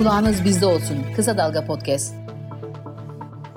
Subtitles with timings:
[0.00, 0.96] Kulağınız bizde olsun.
[1.16, 2.14] Kısa Dalga Podcast.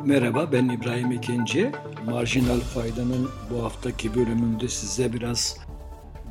[0.06, 1.72] Merhaba ben İbrahim İkinci.
[2.06, 5.58] Marjinal Fayda'nın bu haftaki bölümünde size biraz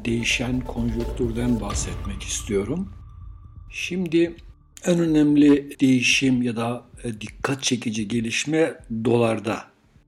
[0.05, 2.93] değişen konjonktürden bahsetmek istiyorum.
[3.71, 4.37] Şimdi
[4.85, 8.75] en önemli değişim ya da e, dikkat çekici gelişme
[9.05, 9.65] dolarda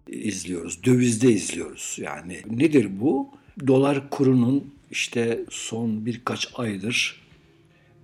[0.09, 1.97] izliyoruz, dövizde izliyoruz.
[2.01, 3.29] Yani nedir bu?
[3.67, 7.24] Dolar kurunun işte son birkaç aydır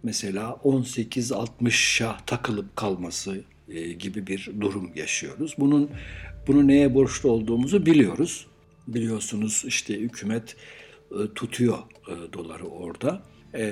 [0.02, 5.54] mesela 18.60'a takılıp kalması e, gibi bir durum yaşıyoruz.
[5.59, 5.90] Bunun
[6.46, 8.46] bunu neye borçlu olduğumuzu biliyoruz.
[8.88, 10.56] Biliyorsunuz işte hükümet
[11.10, 11.78] e, tutuyor
[12.09, 13.23] e, doları orada
[13.54, 13.64] e,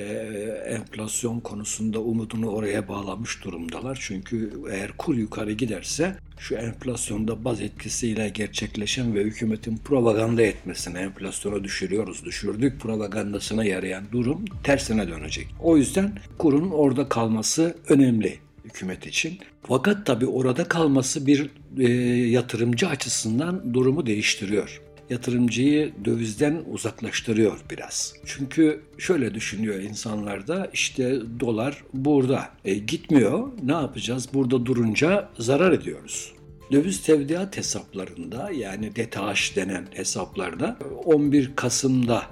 [0.69, 3.99] enflasyon konusunda umudunu oraya bağlamış durumdalar.
[4.01, 11.65] Çünkü eğer kur yukarı giderse şu enflasyonda baz etkisiyle gerçekleşen ve hükümetin propaganda etmesine enflasyonu
[11.65, 15.47] düşürüyoruz, düşürdük propagandasına yarayan durum tersine dönecek.
[15.61, 19.39] O yüzden kurun orada kalması önemli hükümet için.
[19.63, 21.93] Fakat tabii orada kalması bir e,
[22.29, 28.15] yatırımcı açısından durumu değiştiriyor yatırımcıyı dövizden uzaklaştırıyor biraz.
[28.25, 35.73] Çünkü şöyle düşünüyor insanlar da işte dolar burada e, gitmiyor ne yapacağız burada durunca zarar
[35.73, 36.33] ediyoruz.
[36.73, 42.23] Döviz tevdiat hesaplarında yani DTH denen hesaplarda 11 Kasım'da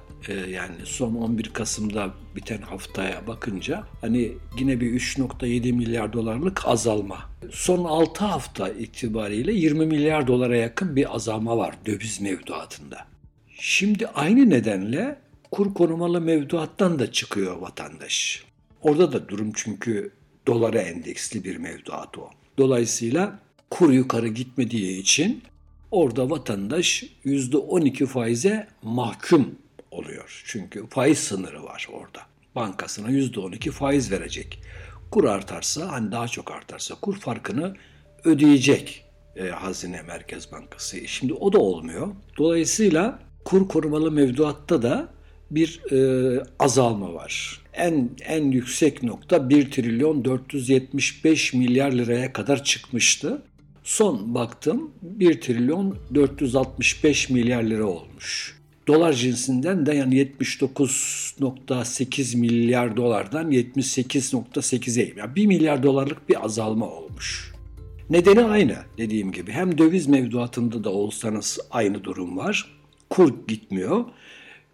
[0.48, 7.19] yani son 11 Kasım'da biten haftaya bakınca hani yine bir 3.7 milyar dolarlık azalma.
[7.50, 13.06] Son 6 hafta itibariyle 20 milyar dolara yakın bir azalma var döviz mevduatında.
[13.58, 15.19] Şimdi aynı nedenle
[15.50, 18.45] kur korumalı mevduattan da çıkıyor vatandaş.
[18.83, 20.11] Orada da durum çünkü
[20.47, 22.30] dolara endeksli bir mevduat o.
[22.58, 23.39] Dolayısıyla
[23.70, 25.42] kur yukarı gitmediği için
[25.91, 29.55] orada vatandaş %12 faize mahkum
[29.97, 30.42] oluyor.
[30.47, 32.20] Çünkü faiz sınırı var orada.
[32.55, 34.62] Bankasına %12 faiz verecek.
[35.11, 37.77] Kur artarsa, hani daha çok artarsa kur farkını
[38.24, 39.05] ödeyecek
[39.36, 40.98] e, Hazine Merkez Bankası.
[40.98, 42.08] E, şimdi o da olmuyor.
[42.39, 45.08] Dolayısıyla kur korumalı mevduatta da
[45.51, 47.63] bir e, azalma var.
[47.73, 53.42] En en yüksek nokta 1 trilyon 475 milyar liraya kadar çıkmıştı.
[53.84, 58.55] Son baktım 1 trilyon 465 milyar lira olmuş
[58.86, 67.52] dolar cinsinden de yani 79.8 milyar dolardan 78.8'e yani 1 milyar dolarlık bir azalma olmuş.
[68.11, 69.52] Nedeni aynı dediğim gibi.
[69.52, 72.77] Hem döviz mevduatında da olsanız aynı durum var.
[73.11, 74.05] Kur gitmiyor.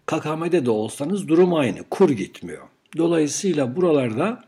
[0.05, 1.83] KKM'de de olsanız durum aynı.
[1.89, 2.67] Kur gitmiyor.
[2.97, 4.43] Dolayısıyla buralarda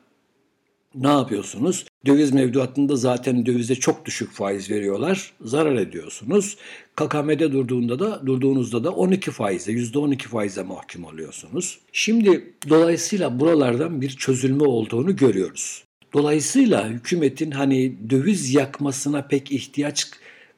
[0.95, 1.85] ne yapıyorsunuz?
[2.05, 5.31] Döviz mevduatında zaten dövize çok düşük faiz veriyorlar.
[5.41, 6.57] Zarar ediyorsunuz.
[6.95, 11.79] KKM'de durduğunda da durduğunuzda da 12 faize, %12 faize mahkum oluyorsunuz.
[11.91, 15.83] Şimdi dolayısıyla buralardan bir çözülme olduğunu görüyoruz.
[16.13, 20.11] Dolayısıyla hükümetin hani döviz yakmasına pek ihtiyaç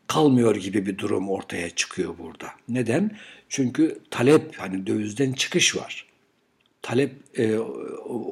[0.08, 2.47] kalmıyor gibi bir durum ortaya çıkıyor burada.
[2.69, 3.18] Neden?
[3.50, 6.06] Çünkü talep hani dövizden çıkış var.
[6.81, 7.58] Talep e,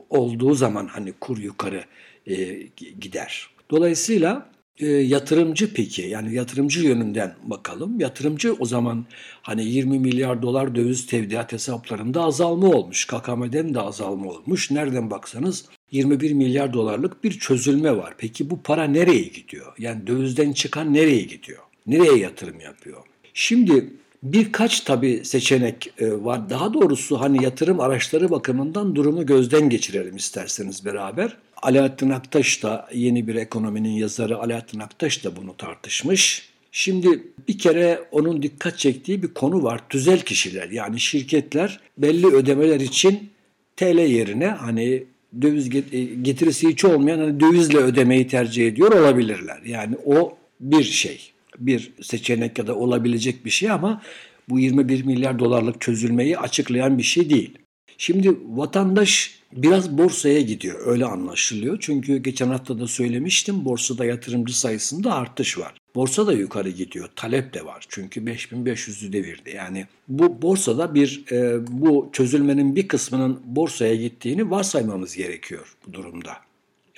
[0.10, 1.84] olduğu zaman hani kur yukarı
[2.28, 2.68] e,
[3.00, 3.50] gider.
[3.72, 4.50] Dolayısıyla
[4.80, 8.00] e, yatırımcı peki yani yatırımcı yönünden bakalım.
[8.00, 9.06] Yatırımcı o zaman
[9.42, 13.06] hani 20 milyar dolar döviz tevdiat hesaplarında azalma olmuş.
[13.06, 14.72] KKM'den de azalma olmuş.
[14.72, 18.14] Nereden baksanız 21 milyar dolarlık bir çözülme var.
[18.18, 19.74] Peki bu para nereye gidiyor?
[19.78, 21.64] Yani dövizden çıkan nereye gidiyor?
[21.88, 23.04] Nereye yatırım yapıyor?
[23.34, 23.94] Şimdi
[24.26, 26.50] birkaç tabi seçenek e, var.
[26.50, 31.38] Daha doğrusu hani yatırım araçları bakımından durumu gözden geçirelim isterseniz beraber.
[31.62, 36.50] Alaaddin Aktaş da yeni bir ekonominin yazarı Alaaddin Aktaş da bunu tartışmış.
[36.72, 39.82] Şimdi bir kere onun dikkat çektiği bir konu var.
[39.90, 43.30] Tüzel kişiler yani şirketler belli ödemeler için
[43.78, 45.04] TL yerine hani
[45.42, 49.62] döviz e, getirisi hiç olmayan hani dövizle ödemeyi tercih ediyor olabilirler.
[49.66, 54.02] Yani o bir şey, bir seçenek ya da olabilecek bir şey ama
[54.50, 57.58] bu 21 milyar dolarlık çözülmeyi açıklayan bir şey değil.
[57.98, 61.78] Şimdi vatandaş biraz borsaya gidiyor öyle anlaşılıyor.
[61.82, 65.74] Çünkü geçen hafta da söylemiştim borsada yatırımcı sayısında artış var.
[65.96, 67.10] Borsa da yukarı gidiyor.
[67.16, 67.86] Talep de var.
[67.90, 69.50] Çünkü 5500'ü devirdi.
[69.56, 76.34] Yani bu borsada bir e, bu çözülmenin bir kısmının borsaya gittiğini varsaymamız gerekiyor bu durumda.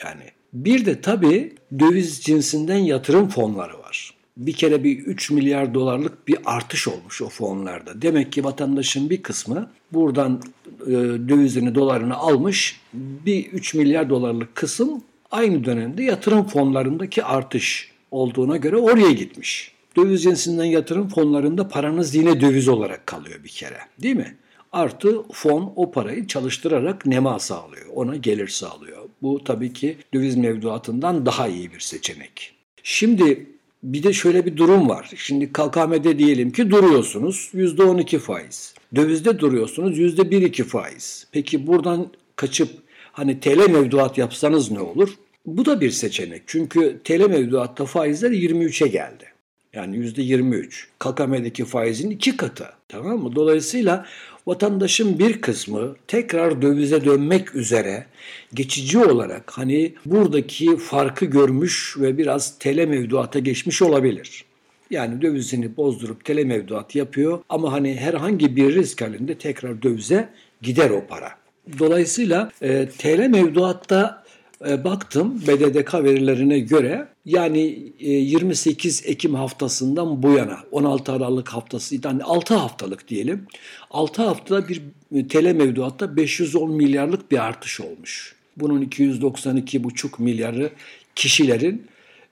[0.04, 6.28] Yani bir de tabii döviz cinsinden yatırım fonları var bir kere bir 3 milyar dolarlık
[6.28, 8.02] bir artış olmuş o fonlarda.
[8.02, 10.42] Demek ki vatandaşın bir kısmı buradan
[10.88, 10.92] e,
[11.30, 12.82] dövizini, dolarını almış.
[12.94, 19.72] Bir 3 milyar dolarlık kısım aynı dönemde yatırım fonlarındaki artış olduğuna göre oraya gitmiş.
[19.96, 24.36] Döviz cinsinden yatırım fonlarında paranız yine döviz olarak kalıyor bir kere değil mi?
[24.72, 29.10] Artı fon o parayı çalıştırarak nema sağlıyor, ona gelir sağlıyor.
[29.22, 32.54] Bu tabii ki döviz mevduatından daha iyi bir seçenek.
[32.84, 33.48] Şimdi
[33.84, 35.12] bir de şöyle bir durum var.
[35.16, 38.74] Şimdi KKM'de diyelim ki duruyorsunuz %12 faiz.
[38.96, 41.28] Dövizde duruyorsunuz %1-2 faiz.
[41.32, 42.70] Peki buradan kaçıp
[43.12, 45.10] hani TL mevduat yapsanız ne olur?
[45.46, 46.42] Bu da bir seçenek.
[46.48, 49.26] Çünkü TL mevduatta faizler 23'e geldi.
[49.74, 50.86] Yani %23.
[51.00, 52.66] KKM'deki faizin iki katı.
[52.88, 53.36] Tamam mı?
[53.36, 54.06] Dolayısıyla
[54.48, 58.06] vatandaşın bir kısmı tekrar dövize dönmek üzere
[58.54, 64.46] geçici olarak hani buradaki farkı görmüş ve biraz TL mevduata geçmiş olabilir.
[64.90, 70.30] Yani dövizini bozdurup TL mevduat yapıyor ama hani herhangi bir risk halinde tekrar dövize
[70.62, 71.32] gider o para.
[71.80, 74.24] Dolayısıyla e, TL mevduatta
[74.62, 82.24] baktım BDDK verilerine göre yani e, 28 Ekim haftasından bu yana 16 Aralık haftası yani
[82.24, 83.46] 6 haftalık diyelim
[83.92, 84.82] 6 haftada bir
[85.30, 88.36] TL mevduatta 510 milyarlık bir artış olmuş.
[88.58, 90.70] Bunun 292,5 milyarı
[91.16, 91.88] kişilerin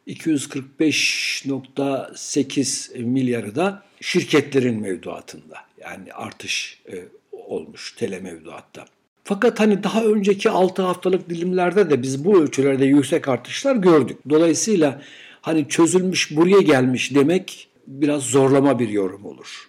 [0.07, 5.57] 245.8 milyarı da şirketlerin mevduatında.
[5.81, 8.85] Yani artış e, olmuş TL mevduatta.
[9.27, 14.17] Fakat hani daha önceki 6 haftalık dilimlerde de biz bu ölçülerde yüksek artışlar gördük.
[14.29, 15.01] Dolayısıyla
[15.41, 19.67] hani çözülmüş buraya gelmiş demek biraz zorlama bir yorum olur.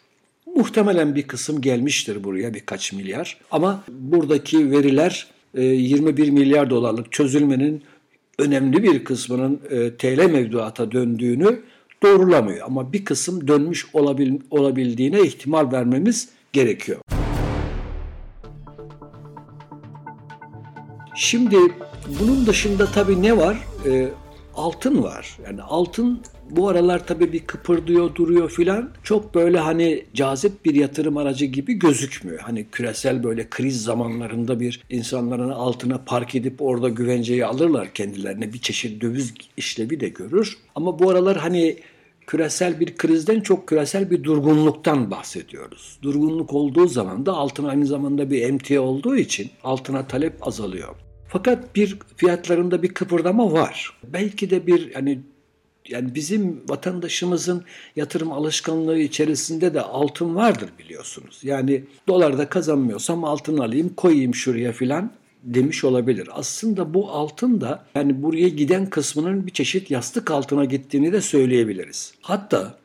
[0.56, 7.82] Muhtemelen bir kısım gelmiştir buraya birkaç milyar ama buradaki veriler 21 e, milyar dolarlık çözülmenin
[8.38, 11.60] önemli bir kısmının e, TL mevduata döndüğünü
[12.02, 12.66] doğrulamıyor.
[12.66, 13.86] Ama bir kısım dönmüş
[14.50, 17.00] olabildiğine ihtimal vermemiz gerekiyor.
[21.16, 21.56] Şimdi
[22.20, 23.64] bunun dışında tabii ne var?
[23.86, 24.08] E,
[24.54, 25.38] altın var.
[25.44, 26.20] Yani altın
[26.50, 28.90] bu aralar tabii bir kıpırdıyor duruyor filan.
[29.02, 32.38] Çok böyle hani cazip bir yatırım aracı gibi gözükmüyor.
[32.38, 38.52] Hani küresel böyle kriz zamanlarında bir insanların altına park edip orada güvenceyi alırlar kendilerine.
[38.52, 40.58] Bir çeşit döviz işlevi de görür.
[40.74, 41.76] Ama bu aralar hani
[42.26, 45.98] küresel bir krizden çok küresel bir durgunluktan bahsediyoruz.
[46.02, 51.05] Durgunluk olduğu zaman da altın aynı zamanda bir emtia olduğu için altına talep azalıyor.
[51.28, 53.92] Fakat bir fiyatlarında bir kıpırdama var.
[54.12, 55.20] Belki de bir yani
[55.88, 57.64] yani bizim vatandaşımızın
[57.96, 61.40] yatırım alışkanlığı içerisinde de altın vardır biliyorsunuz.
[61.42, 65.10] Yani dolarda kazanmıyorsam altın alayım koyayım şuraya filan
[65.42, 66.28] demiş olabilir.
[66.32, 72.14] Aslında bu altın da yani buraya giden kısmının bir çeşit yastık altına gittiğini de söyleyebiliriz.
[72.20, 72.78] Hatta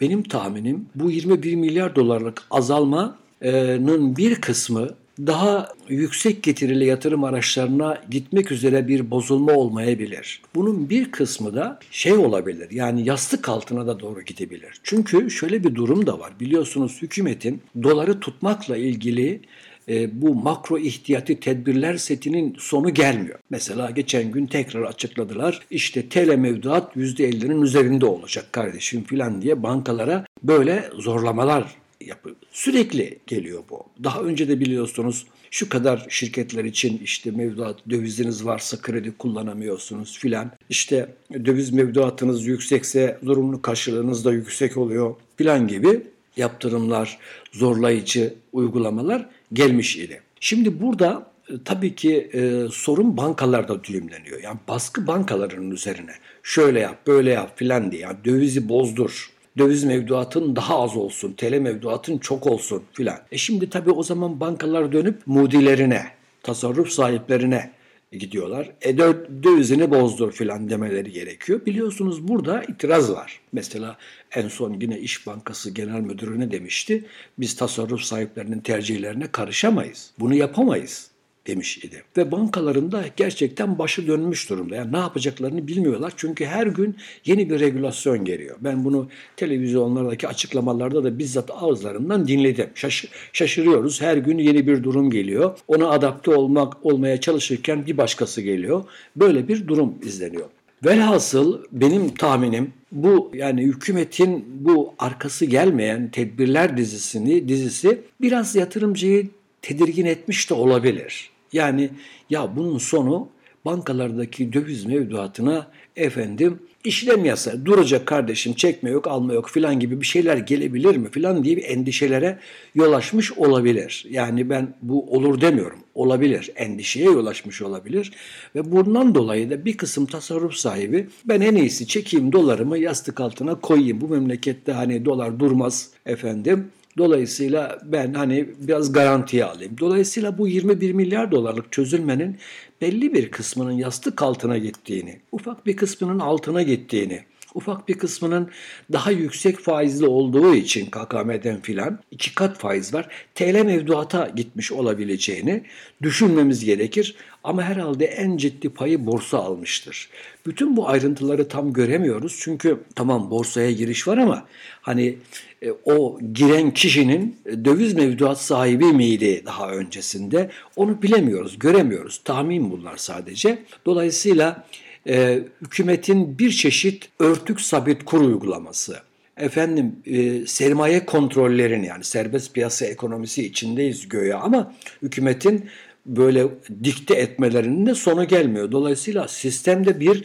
[0.00, 4.88] benim tahminim bu 21 milyar dolarlık azalmanın bir kısmı
[5.26, 10.42] daha yüksek getirili yatırım araçlarına gitmek üzere bir bozulma olmayabilir.
[10.54, 14.80] Bunun bir kısmı da şey olabilir yani yastık altına da doğru gidebilir.
[14.82, 19.40] Çünkü şöyle bir durum da var biliyorsunuz hükümetin doları tutmakla ilgili
[19.88, 23.38] e, bu makro ihtiyati tedbirler setinin sonu gelmiyor.
[23.50, 25.60] Mesela geçen gün tekrar açıkladılar.
[25.70, 33.62] İşte TL mevduat %50'nin üzerinde olacak kardeşim filan diye bankalara böyle zorlamalar yapı sürekli geliyor
[33.70, 33.84] bu.
[34.04, 40.50] Daha önce de biliyorsunuz şu kadar şirketler için işte mevduat döviziniz varsa kredi kullanamıyorsunuz filan.
[40.68, 46.02] İşte döviz mevduatınız yüksekse zorunlu karşılığınız da yüksek oluyor filan gibi
[46.36, 47.18] yaptırımlar,
[47.52, 50.22] zorlayıcı uygulamalar gelmiş idi.
[50.40, 54.42] Şimdi burada e, tabii ki e, sorun bankalarda düğümleniyor.
[54.42, 56.12] Yani baskı bankaların üzerine.
[56.42, 58.02] Şöyle yap, böyle yap filan diye.
[58.02, 63.18] Yani dövizi bozdur döviz mevduatın daha az olsun, TL mevduatın çok olsun filan.
[63.32, 66.06] E şimdi tabii o zaman bankalar dönüp mudilerine,
[66.42, 67.70] tasarruf sahiplerine
[68.12, 68.70] gidiyorlar.
[68.82, 68.98] E
[69.42, 71.66] dövizini bozdur filan demeleri gerekiyor.
[71.66, 73.40] Biliyorsunuz burada itiraz var.
[73.52, 73.96] Mesela
[74.34, 77.04] en son yine İş Bankası Genel Müdürü ne demişti?
[77.38, 80.10] Biz tasarruf sahiplerinin tercihlerine karışamayız.
[80.18, 81.10] Bunu yapamayız
[81.48, 82.02] demiş idi.
[82.16, 84.76] Ve bankalarında gerçekten başı dönmüş durumda.
[84.76, 86.12] Yani ne yapacaklarını bilmiyorlar.
[86.16, 88.56] Çünkü her gün yeni bir regülasyon geliyor.
[88.60, 92.70] Ben bunu televizyonlardaki açıklamalarda da bizzat ağızlarından dinledim.
[92.74, 94.02] Şaş şaşırıyoruz.
[94.02, 95.58] Her gün yeni bir durum geliyor.
[95.68, 98.84] Ona adapte olmak olmaya çalışırken bir başkası geliyor.
[99.16, 100.46] Böyle bir durum izleniyor.
[100.84, 109.28] Velhasıl benim tahminim bu yani hükümetin bu arkası gelmeyen tedbirler dizisini dizisi biraz yatırımcıyı
[109.62, 111.30] tedirgin etmiş de olabilir.
[111.52, 111.90] Yani
[112.30, 113.28] ya bunun sonu
[113.64, 120.06] bankalardaki döviz mevduatına efendim işlem yasa duracak kardeşim çekme yok alma yok filan gibi bir
[120.06, 122.38] şeyler gelebilir mi filan diye bir endişelere
[122.74, 124.06] yol açmış olabilir.
[124.10, 125.78] Yani ben bu olur demiyorum.
[125.94, 126.50] Olabilir.
[126.56, 128.12] Endişeye yol açmış olabilir.
[128.54, 133.54] Ve bundan dolayı da bir kısım tasarruf sahibi ben en iyisi çekeyim dolarımı yastık altına
[133.54, 134.00] koyayım.
[134.00, 139.76] Bu memlekette hani dolar durmaz efendim Dolayısıyla ben hani biraz garantiye alayım.
[139.80, 142.38] Dolayısıyla bu 21 milyar dolarlık çözülmenin
[142.80, 147.22] belli bir kısmının yastık altına gittiğini, ufak bir kısmının altına gittiğini,
[147.54, 148.50] ufak bir kısmının
[148.92, 153.08] daha yüksek faizli olduğu için KKM'den filan iki kat faiz var.
[153.34, 155.62] TL mevduata gitmiş olabileceğini
[156.02, 157.16] düşünmemiz gerekir.
[157.48, 160.08] Ama herhalde en ciddi payı borsa almıştır.
[160.46, 162.36] Bütün bu ayrıntıları tam göremiyoruz.
[162.40, 164.46] Çünkü tamam borsaya giriş var ama
[164.80, 165.18] hani
[165.62, 172.20] e, o giren kişinin döviz mevduat sahibi miydi daha öncesinde onu bilemiyoruz, göremiyoruz.
[172.24, 173.58] Tahmin bunlar sadece.
[173.86, 174.66] Dolayısıyla
[175.08, 178.96] e, hükümetin bir çeşit örtük sabit kur uygulaması,
[179.36, 185.70] efendim e, sermaye kontrollerini yani serbest piyasa ekonomisi içindeyiz göğe ama hükümetin
[186.08, 186.48] böyle
[186.84, 188.72] dikte etmelerinin de sonu gelmiyor.
[188.72, 190.24] Dolayısıyla sistemde bir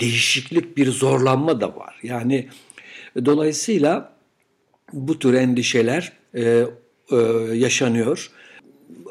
[0.00, 2.00] değişiklik, bir zorlanma da var.
[2.02, 2.48] Yani
[3.24, 4.12] dolayısıyla
[4.92, 6.64] bu tür endişeler e,
[7.12, 7.16] e,
[7.54, 8.30] yaşanıyor.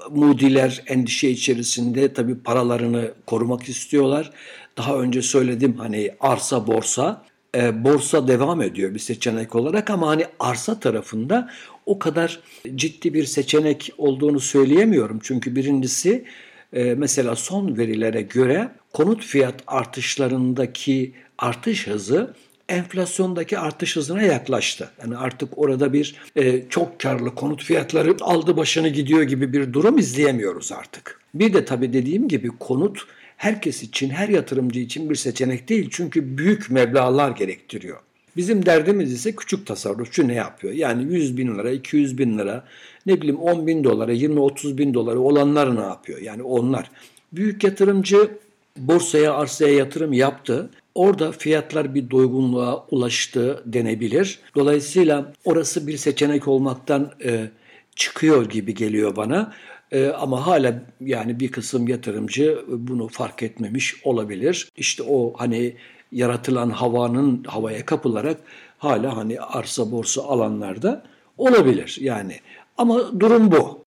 [0.10, 4.32] Mudiler endişe içerisinde tabii paralarını korumak istiyorlar.
[4.78, 7.26] Daha önce söyledim hani arsa borsa.
[7.56, 11.50] E, borsa devam ediyor bir seçenek olarak ama hani arsa tarafında
[11.86, 12.40] o kadar
[12.76, 15.20] ciddi bir seçenek olduğunu söyleyemiyorum.
[15.24, 16.26] Çünkü birincisi
[16.74, 22.34] e, mesela son verilere göre konut fiyat artışlarındaki artış hızı
[22.70, 24.90] enflasyondaki artış hızına yaklaştı.
[25.02, 29.98] Yani artık orada bir e, çok karlı konut fiyatları aldı başını gidiyor gibi bir durum
[29.98, 31.20] izleyemiyoruz artık.
[31.34, 33.00] Bir de tabii dediğim gibi konut
[33.42, 35.90] herkes için, her yatırımcı için bir seçenek değil.
[35.92, 37.98] Çünkü büyük meblalar gerektiriyor.
[38.38, 40.74] Bizim derdimiz ise küçük tasarrufçu ne yapıyor?
[40.74, 42.64] Yani 100 bin lira, 200 bin lira,
[43.06, 46.22] ne bileyim 10 bin dolara, 20-30 bin dolara olanlar ne yapıyor?
[46.22, 46.92] Yani onlar.
[47.34, 48.32] Büyük yatırımcı
[48.78, 50.70] borsaya, arsaya yatırım yaptı.
[50.96, 54.40] Orada fiyatlar bir doygunluğa ulaştı denebilir.
[54.56, 57.50] Dolayısıyla orası bir seçenek olmaktan e,
[57.96, 59.54] çıkıyor gibi geliyor bana.
[59.92, 64.70] E, ama hala yani bir kısım yatırımcı bunu fark etmemiş olabilir.
[64.78, 65.76] İşte o hani
[66.12, 68.38] yaratılan havanın havaya kapılarak
[68.78, 71.04] hala hani arsa borsa alanlarda
[71.38, 72.36] olabilir yani.
[72.78, 73.82] Ama durum bu.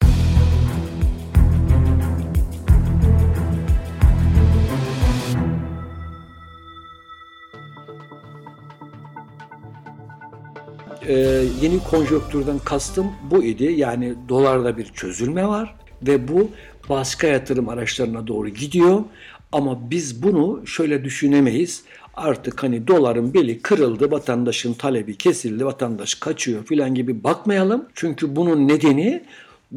[11.06, 13.64] Ee, yeni konjonktürden kastım bu idi.
[13.64, 16.50] Yani dolarda bir çözülme var ve bu
[16.88, 19.02] başka yatırım araçlarına doğru gidiyor.
[19.52, 21.82] Ama biz bunu şöyle düşünemeyiz.
[22.14, 27.84] Artık hani doların beli kırıldı, vatandaşın talebi kesildi, vatandaş kaçıyor filan gibi bakmayalım.
[27.94, 29.24] Çünkü bunun nedeni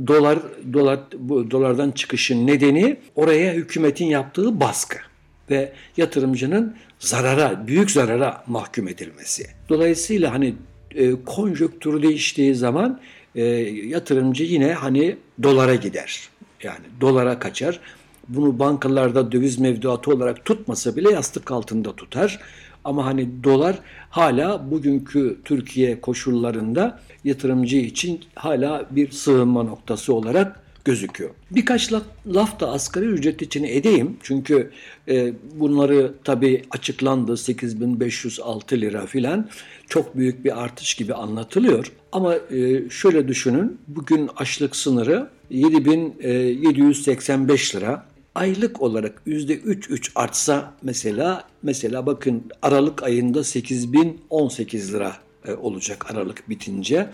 [0.08, 0.40] dolar
[0.74, 4.98] dolar bu dolardan çıkışın nedeni oraya hükümetin yaptığı baskı
[5.50, 9.48] ve yatırımcının zarara, büyük zarara mahkum edilmesi.
[9.70, 10.56] Dolayısıyla hani
[10.96, 13.00] e, konjöktür değiştiği zaman
[13.36, 13.44] e,
[13.88, 16.30] yatırımcı yine hani dolara gider.
[16.64, 17.80] Yani dolara kaçar.
[18.30, 22.40] Bunu bankalarda döviz mevduatı olarak tutmasa bile yastık altında tutar.
[22.84, 23.80] Ama hani dolar
[24.10, 31.29] hala bugünkü Türkiye koşullarında yatırımcı için hala bir sığınma noktası olarak gözüküyor.
[31.51, 34.17] Birkaç laf, laf da asgari ücret için edeyim.
[34.24, 34.72] Çünkü
[35.08, 39.50] e, bunları tabii açıklandı 8506 lira filan
[39.88, 41.91] çok büyük bir artış gibi anlatılıyor.
[42.12, 48.06] Ama e, şöyle düşünün bugün açlık sınırı 7785 e, lira.
[48.36, 55.15] Aylık olarak %3-3 artsa mesela mesela bakın Aralık ayında 8018 lira
[55.48, 57.10] e, olacak Aralık bitince.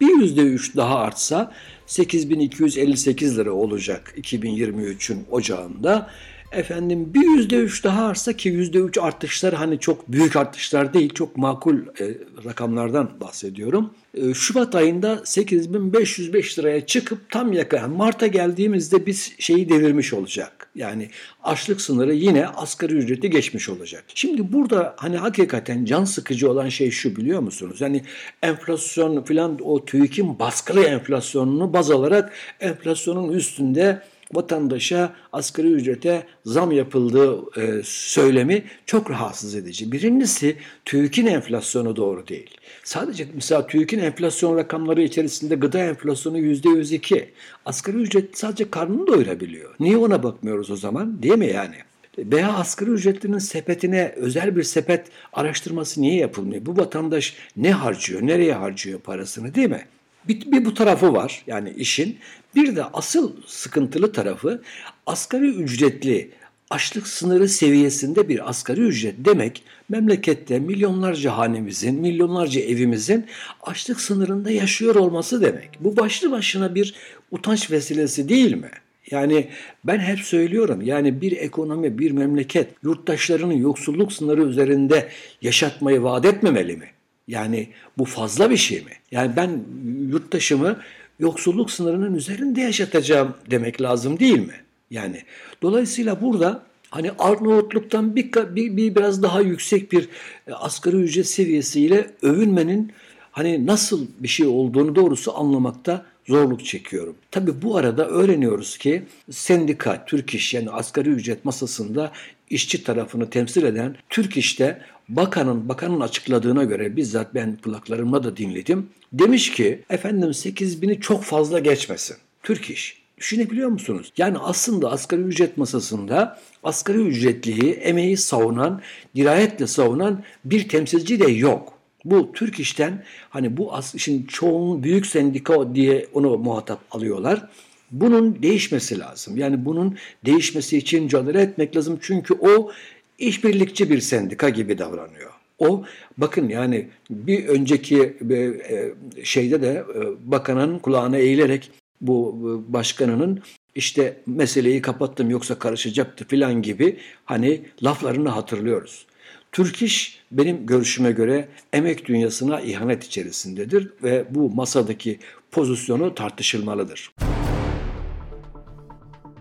[0.00, 1.52] Bir %3 daha artsa
[1.86, 6.10] 8258 lira olacak 2023'ün ocağında.
[6.52, 11.14] Efendim bir yüzde üç daha artsa ki yüzde üç artışlar hani çok büyük artışlar değil
[11.14, 13.90] çok makul e, rakamlardan bahsediyorum.
[14.14, 20.57] E, Şubat ayında 8505 liraya çıkıp tam yakın Mart'a geldiğimizde biz şeyi devirmiş olacak.
[20.74, 21.10] Yani
[21.44, 24.04] açlık sınırı yine asgari ücreti geçmiş olacak.
[24.14, 27.80] Şimdi burada hani hakikaten can sıkıcı olan şey şu biliyor musunuz?
[27.80, 28.02] Hani
[28.42, 37.60] enflasyon filan o TÜİK'in baskılı enflasyonunu baz alarak enflasyonun üstünde vatandaşa asgari ücrete zam yapıldığı
[37.60, 39.92] e, söylemi çok rahatsız edici.
[39.92, 42.50] Birincisi TÜİK'in enflasyonu doğru değil.
[42.84, 47.30] Sadece mesela TÜİK'in enflasyon rakamları içerisinde gıda enflasyonu yüzde yüz iki.
[47.64, 49.74] Asgari ücret sadece karnını doyurabiliyor.
[49.80, 51.22] Niye ona bakmıyoruz o zaman?
[51.22, 51.76] Değil mi yani?
[52.18, 56.66] Veya asgari ücretlinin sepetine özel bir sepet araştırması niye yapılmıyor?
[56.66, 59.86] Bu vatandaş ne harcıyor, nereye harcıyor parasını değil mi?
[60.28, 62.18] Bir, bir bu tarafı var yani işin.
[62.54, 64.62] Bir de asıl sıkıntılı tarafı
[65.06, 66.30] asgari ücretli
[66.70, 73.26] açlık sınırı seviyesinde bir asgari ücret demek memlekette milyonlarca hanemizin, milyonlarca evimizin
[73.62, 75.70] açlık sınırında yaşıyor olması demek.
[75.80, 76.94] Bu başlı başına bir
[77.30, 78.70] utanç vesilesi değil mi?
[79.10, 79.48] Yani
[79.84, 85.08] ben hep söylüyorum yani bir ekonomi, bir memleket yurttaşlarının yoksulluk sınırı üzerinde
[85.42, 86.86] yaşatmayı vaat etmemeli mi?
[87.28, 87.68] Yani
[87.98, 88.92] bu fazla bir şey mi?
[89.10, 89.64] Yani ben
[90.08, 90.80] yurttaşımı
[91.18, 94.54] yoksulluk sınırının üzerinde yaşatacağım demek lazım değil mi?
[94.90, 95.22] Yani
[95.62, 100.08] dolayısıyla burada hani Arnavutluk'tan bir, bir, bir biraz daha yüksek bir
[100.46, 102.92] e, asgari ücret seviyesiyle övünmenin
[103.32, 107.16] hani nasıl bir şey olduğunu doğrusu anlamakta zorluk çekiyorum.
[107.30, 112.12] Tabi bu arada öğreniyoruz ki sendika, Türk İş yani asgari ücret masasında
[112.50, 118.86] işçi tarafını temsil eden Türk İş'te bakanın bakanın açıkladığına göre bizzat ben kulaklarımla da dinledim.
[119.12, 122.16] Demiş ki efendim 8 bini çok fazla geçmesin.
[122.42, 122.98] Türk İş.
[123.18, 124.12] Düşünebiliyor musunuz?
[124.16, 128.80] Yani aslında asgari ücret masasında asgari ücretliyi, emeği savunan,
[129.14, 131.77] dirayetle savunan bir temsilci de yok.
[132.04, 137.48] Bu Türk işten hani bu şimdi çoğunun büyük sendika diye onu muhatap alıyorlar.
[137.90, 139.36] Bunun değişmesi lazım.
[139.36, 141.98] Yani bunun değişmesi için mücadele etmek lazım.
[142.02, 142.70] Çünkü o
[143.18, 145.30] işbirlikçi bir sendika gibi davranıyor.
[145.58, 145.84] O
[146.18, 152.36] bakın yani bir önceki e, e, şeyde de e, bakanın kulağına eğilerek bu
[152.68, 153.42] başkanının
[153.74, 159.06] işte meseleyi kapattım yoksa karışacaktı filan gibi hani laflarını hatırlıyoruz.
[159.52, 165.18] Türk İş benim görüşüme göre emek dünyasına ihanet içerisindedir ve bu masadaki
[165.50, 167.10] pozisyonu tartışılmalıdır.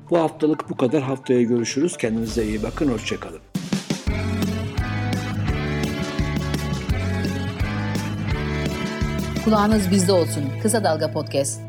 [0.10, 1.04] Bu haftalık bu kadar.
[1.04, 1.98] Haftaya görüşürüz.
[1.98, 2.88] Kendinize iyi bakın.
[2.88, 3.40] Hoşçakalın.
[9.46, 10.44] Kulağınız bizde olsun.
[10.64, 11.62] Kısa Dalga Podcast.